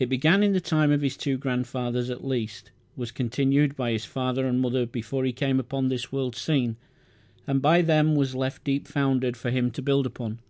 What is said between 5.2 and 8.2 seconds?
he came upon this world's scene, and by them